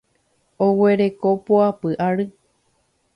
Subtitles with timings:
[0.67, 2.25] Oguereko poapy ary.